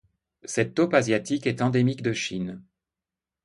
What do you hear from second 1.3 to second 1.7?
est